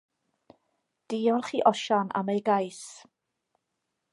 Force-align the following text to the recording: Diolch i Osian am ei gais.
Diolch 1.13 1.51
i 1.57 1.61
Osian 1.73 2.09
am 2.21 2.33
ei 2.35 2.41
gais. 2.49 2.81